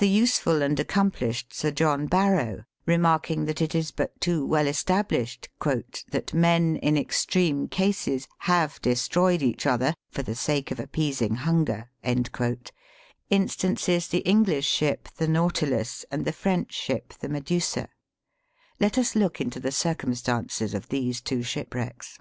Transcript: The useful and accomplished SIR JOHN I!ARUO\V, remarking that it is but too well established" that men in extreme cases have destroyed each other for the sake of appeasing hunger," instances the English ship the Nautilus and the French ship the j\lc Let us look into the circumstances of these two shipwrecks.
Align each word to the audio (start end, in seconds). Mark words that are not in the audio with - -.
The 0.00 0.08
useful 0.10 0.60
and 0.60 0.78
accomplished 0.78 1.54
SIR 1.54 1.70
JOHN 1.70 2.08
I!ARUO\V, 2.12 2.62
remarking 2.84 3.46
that 3.46 3.62
it 3.62 3.74
is 3.74 3.90
but 3.90 4.20
too 4.20 4.44
well 4.44 4.66
established" 4.66 5.48
that 6.10 6.34
men 6.34 6.76
in 6.76 6.98
extreme 6.98 7.66
cases 7.66 8.28
have 8.40 8.82
destroyed 8.82 9.40
each 9.40 9.64
other 9.64 9.94
for 10.10 10.20
the 10.22 10.34
sake 10.34 10.70
of 10.70 10.78
appeasing 10.78 11.36
hunger," 11.36 11.88
instances 13.30 14.08
the 14.08 14.20
English 14.28 14.66
ship 14.66 15.08
the 15.16 15.26
Nautilus 15.26 16.04
and 16.10 16.26
the 16.26 16.30
French 16.32 16.74
ship 16.74 17.14
the 17.18 17.28
j\lc 17.40 17.88
Let 18.78 18.98
us 18.98 19.16
look 19.16 19.40
into 19.40 19.58
the 19.58 19.72
circumstances 19.72 20.74
of 20.74 20.90
these 20.90 21.22
two 21.22 21.42
shipwrecks. 21.42 22.18